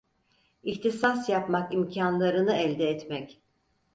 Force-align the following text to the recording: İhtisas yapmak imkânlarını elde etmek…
İhtisas 0.63 1.29
yapmak 1.29 1.73
imkânlarını 1.73 2.53
elde 2.53 2.89
etmek… 2.89 3.41